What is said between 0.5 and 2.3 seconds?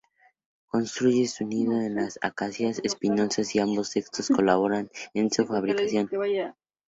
Construye su nido en las